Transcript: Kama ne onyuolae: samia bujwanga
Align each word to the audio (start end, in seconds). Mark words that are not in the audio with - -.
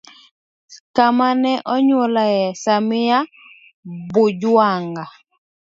Kama 0.95 1.27
ne 1.41 1.53
onyuolae: 1.73 2.43
samia 2.63 3.19
bujwanga 4.11 5.05